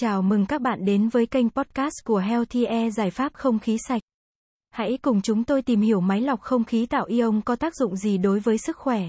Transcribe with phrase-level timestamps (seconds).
[0.00, 3.76] Chào mừng các bạn đến với kênh podcast của Healthy Air giải pháp không khí
[3.88, 4.02] sạch.
[4.70, 7.96] Hãy cùng chúng tôi tìm hiểu máy lọc không khí tạo ion có tác dụng
[7.96, 9.02] gì đối với sức khỏe.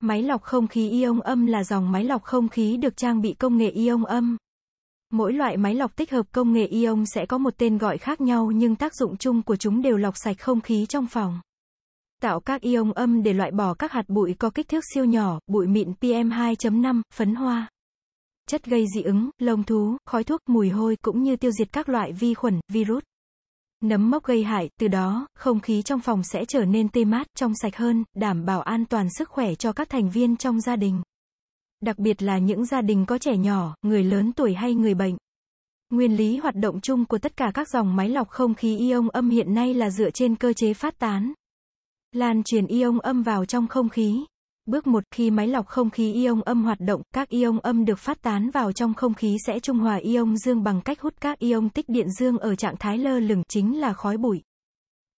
[0.00, 3.32] Máy lọc không khí ion âm là dòng máy lọc không khí được trang bị
[3.32, 4.36] công nghệ ion âm.
[5.12, 8.20] Mỗi loại máy lọc tích hợp công nghệ ion sẽ có một tên gọi khác
[8.20, 11.40] nhau nhưng tác dụng chung của chúng đều lọc sạch không khí trong phòng.
[12.22, 15.38] Tạo các ion âm để loại bỏ các hạt bụi có kích thước siêu nhỏ,
[15.46, 17.68] bụi mịn PM2.5, phấn hoa
[18.48, 21.88] chất gây dị ứng, lông thú, khói thuốc, mùi hôi cũng như tiêu diệt các
[21.88, 23.02] loại vi khuẩn, virus.
[23.82, 27.26] Nấm mốc gây hại, từ đó, không khí trong phòng sẽ trở nên tê mát,
[27.36, 30.76] trong sạch hơn, đảm bảo an toàn sức khỏe cho các thành viên trong gia
[30.76, 31.02] đình.
[31.80, 35.16] Đặc biệt là những gia đình có trẻ nhỏ, người lớn tuổi hay người bệnh.
[35.90, 39.08] Nguyên lý hoạt động chung của tất cả các dòng máy lọc không khí ion
[39.08, 41.32] âm hiện nay là dựa trên cơ chế phát tán.
[42.12, 44.24] Lan truyền ion âm vào trong không khí.
[44.66, 47.98] Bước 1, khi máy lọc không khí ion âm hoạt động, các ion âm được
[47.98, 51.38] phát tán vào trong không khí sẽ trung hòa ion dương bằng cách hút các
[51.38, 54.42] ion tích điện dương ở trạng thái lơ lửng, chính là khói bụi.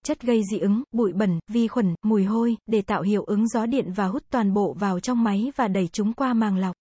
[0.05, 3.67] Chất gây dị ứng, bụi bẩn, vi khuẩn, mùi hôi, để tạo hiệu ứng gió
[3.67, 6.77] điện và hút toàn bộ vào trong máy và đẩy chúng qua màng lọc.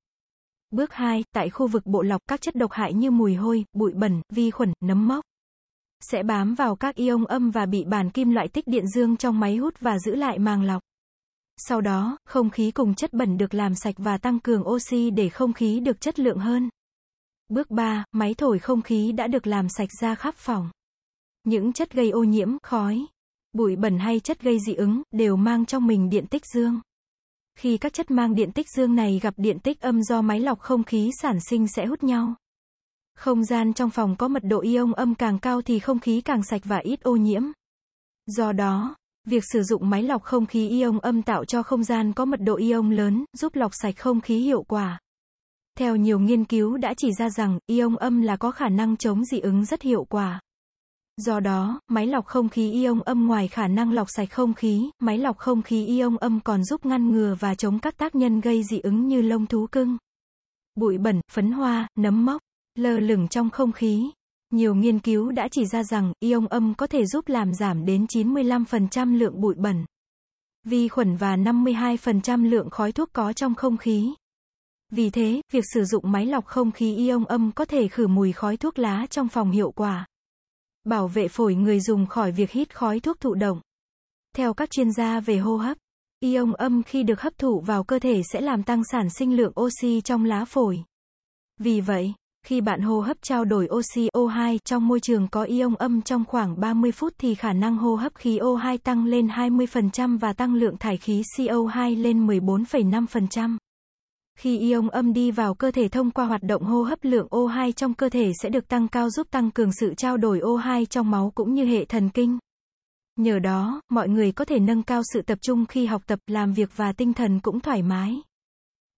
[0.72, 3.94] Bước 2, tại khu vực bộ lọc, các chất độc hại như mùi hôi, bụi
[3.94, 5.25] bẩn, vi khuẩn, nấm mốc
[6.02, 9.39] sẽ bám vào các ion âm và bị bản kim loại tích điện dương trong
[9.39, 10.81] máy hút và giữ lại màng lọc.
[11.57, 15.29] Sau đó, không khí cùng chất bẩn được làm sạch và tăng cường oxy để
[15.29, 16.69] không khí được chất lượng hơn.
[17.49, 20.69] Bước 3, máy thổi không khí đã được làm sạch ra khắp phòng.
[21.43, 23.05] Những chất gây ô nhiễm, khói,
[23.53, 26.81] bụi bẩn hay chất gây dị ứng, đều mang trong mình điện tích dương.
[27.57, 30.59] Khi các chất mang điện tích dương này gặp điện tích âm do máy lọc
[30.59, 32.35] không khí sản sinh sẽ hút nhau.
[33.15, 36.43] Không gian trong phòng có mật độ ion âm càng cao thì không khí càng
[36.43, 37.43] sạch và ít ô nhiễm.
[38.25, 38.95] Do đó,
[39.25, 42.39] Việc sử dụng máy lọc không khí ion âm tạo cho không gian có mật
[42.41, 44.99] độ ion lớn, giúp lọc sạch không khí hiệu quả.
[45.77, 49.25] Theo nhiều nghiên cứu đã chỉ ra rằng, ion âm là có khả năng chống
[49.25, 50.41] dị ứng rất hiệu quả.
[51.17, 54.89] Do đó, máy lọc không khí ion âm ngoài khả năng lọc sạch không khí,
[54.99, 58.41] máy lọc không khí ion âm còn giúp ngăn ngừa và chống các tác nhân
[58.41, 59.97] gây dị ứng như lông thú cưng,
[60.75, 62.41] bụi bẩn, phấn hoa, nấm mốc,
[62.75, 64.11] lơ lửng trong không khí.
[64.50, 68.06] Nhiều nghiên cứu đã chỉ ra rằng, ion âm có thể giúp làm giảm đến
[68.06, 69.85] 95% lượng bụi bẩn,
[70.66, 74.13] vi khuẩn và 52% lượng khói thuốc có trong không khí.
[74.91, 78.31] Vì thế, việc sử dụng máy lọc không khí ion âm có thể khử mùi
[78.31, 80.07] khói thuốc lá trong phòng hiệu quả.
[80.83, 83.62] Bảo vệ phổi người dùng khỏi việc hít khói thuốc thụ động.
[84.35, 85.77] Theo các chuyên gia về hô hấp,
[86.19, 89.53] ion âm khi được hấp thụ vào cơ thể sẽ làm tăng sản sinh lượng
[89.62, 90.83] oxy trong lá phổi.
[91.59, 92.13] Vì vậy,
[92.45, 96.25] khi bạn hô hấp trao đổi oxy O2 trong môi trường có ion âm trong
[96.25, 100.53] khoảng 30 phút thì khả năng hô hấp khí O2 tăng lên 20% và tăng
[100.53, 103.57] lượng thải khí CO2 lên 14,5%.
[104.39, 107.72] Khi ion âm đi vào cơ thể thông qua hoạt động hô hấp lượng O2
[107.72, 111.12] trong cơ thể sẽ được tăng cao giúp tăng cường sự trao đổi O2 trong
[111.12, 112.38] máu cũng như hệ thần kinh.
[113.16, 116.53] Nhờ đó, mọi người có thể nâng cao sự tập trung khi học tập, làm
[116.53, 118.22] việc và tinh thần cũng thoải mái.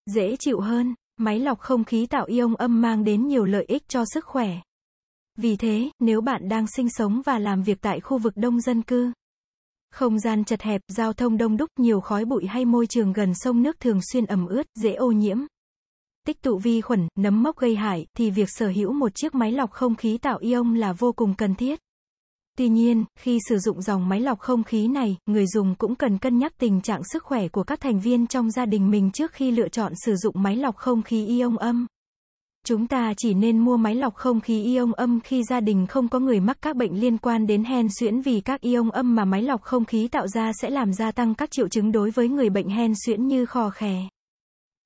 [0.05, 0.95] Dễ chịu hơn.
[1.17, 4.49] Máy lọc không khí tạo ion âm mang đến nhiều lợi ích cho sức khỏe.
[5.35, 8.81] Vì thế, nếu bạn đang sinh sống và làm việc tại khu vực đông dân
[8.81, 9.11] cư,
[9.91, 13.33] không gian chật hẹp, giao thông đông đúc, nhiều khói bụi hay môi trường gần
[13.35, 15.37] sông nước thường xuyên ẩm ướt, dễ ô nhiễm,
[16.27, 19.51] tích tụ vi khuẩn, nấm mốc gây hại, thì việc sở hữu một chiếc máy
[19.51, 21.79] lọc không khí tạo ion là vô cùng cần thiết.
[22.57, 26.17] Tuy nhiên, khi sử dụng dòng máy lọc không khí này, người dùng cũng cần
[26.17, 29.31] cân nhắc tình trạng sức khỏe của các thành viên trong gia đình mình trước
[29.31, 31.87] khi lựa chọn sử dụng máy lọc không khí ion âm.
[32.65, 36.07] Chúng ta chỉ nên mua máy lọc không khí ion âm khi gia đình không
[36.07, 39.25] có người mắc các bệnh liên quan đến hen suyễn vì các ion âm mà
[39.25, 42.29] máy lọc không khí tạo ra sẽ làm gia tăng các triệu chứng đối với
[42.29, 44.07] người bệnh hen suyễn như khò khè,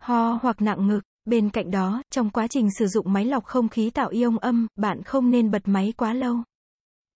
[0.02, 1.02] ho hoặc nặng ngực.
[1.26, 4.68] Bên cạnh đó, trong quá trình sử dụng máy lọc không khí tạo ion âm,
[4.76, 6.38] bạn không nên bật máy quá lâu.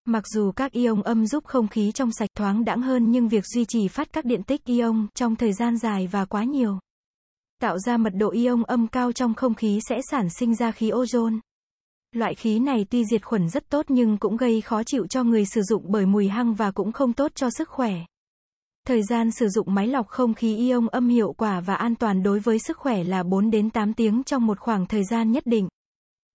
[0.07, 3.45] Mặc dù các ion âm giúp không khí trong sạch thoáng đãng hơn nhưng việc
[3.45, 6.79] duy trì phát các điện tích ion trong thời gian dài và quá nhiều,
[7.61, 10.91] tạo ra mật độ ion âm cao trong không khí sẽ sản sinh ra khí
[10.91, 11.39] ozone.
[12.11, 15.45] Loại khí này tuy diệt khuẩn rất tốt nhưng cũng gây khó chịu cho người
[15.45, 17.94] sử dụng bởi mùi hăng và cũng không tốt cho sức khỏe.
[18.88, 22.24] Thời gian sử dụng máy lọc không khí ion âm hiệu quả và an toàn
[22.24, 25.44] đối với sức khỏe là 4 đến 8 tiếng trong một khoảng thời gian nhất
[25.45, 25.68] định.